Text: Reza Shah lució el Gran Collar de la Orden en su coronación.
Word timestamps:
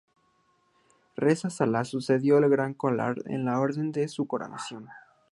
Reza 1.23 1.51
Shah 1.57 1.69
lució 1.89 2.39
el 2.41 2.47
Gran 2.53 2.73
Collar 2.83 3.09
de 3.21 3.37
la 3.43 3.59
Orden 3.67 3.91
en 4.05 4.09
su 4.09 4.25
coronación. 4.33 4.87